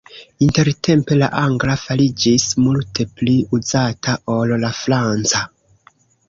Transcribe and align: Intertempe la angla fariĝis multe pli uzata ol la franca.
Intertempe 0.43 1.17
la 1.17 1.27
angla 1.41 1.75
fariĝis 1.81 2.45
multe 2.63 3.05
pli 3.21 3.35
uzata 3.59 4.17
ol 4.39 4.55
la 4.65 4.73
franca. 4.81 5.45